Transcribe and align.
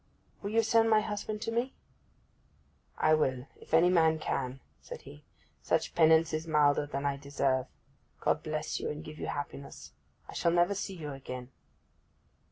Will 0.41 0.49
you 0.49 0.63
send 0.63 0.89
my 0.89 1.01
husband 1.01 1.43
to 1.43 1.51
me?' 1.51 1.75
'I 2.97 3.13
will, 3.13 3.47
if 3.57 3.71
any 3.71 3.91
man 3.91 4.17
can,' 4.17 4.59
said 4.81 5.03
he. 5.03 5.23
'Such 5.61 5.93
penance 5.93 6.33
is 6.33 6.47
milder 6.47 6.87
than 6.87 7.05
I 7.05 7.17
deserve! 7.17 7.67
God 8.19 8.41
bless 8.41 8.79
you 8.79 8.89
and 8.89 9.03
give 9.03 9.19
you 9.19 9.27
happiness! 9.27 9.91
I 10.27 10.33
shall 10.33 10.51
never 10.51 10.73
see 10.73 10.95
you 10.95 11.11
again! 11.11 11.51